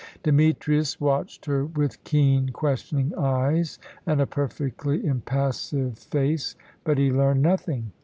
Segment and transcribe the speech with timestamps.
[0.23, 3.77] Demetrius watched her with keen, questioning eyes
[4.07, 7.91] and a perfectly impassive face, but he learned nothing.